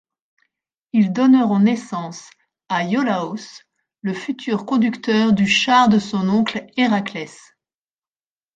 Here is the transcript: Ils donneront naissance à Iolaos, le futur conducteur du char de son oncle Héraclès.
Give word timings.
Ils 0.93 1.13
donneront 1.13 1.59
naissance 1.59 2.31
à 2.69 2.83
Iolaos, 2.85 3.61
le 4.01 4.15
futur 4.15 4.65
conducteur 4.65 5.31
du 5.31 5.45
char 5.45 5.89
de 5.89 5.99
son 5.99 6.27
oncle 6.27 6.65
Héraclès. 6.75 7.39